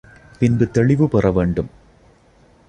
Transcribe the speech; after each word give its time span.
பின்பு 0.39 0.65
தெளிவு 0.69 1.07
பெறவேண்டும். 1.07 1.69